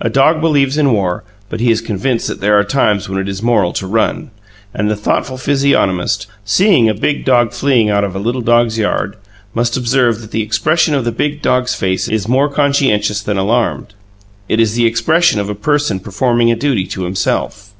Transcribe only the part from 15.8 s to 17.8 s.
performing a duty to himself.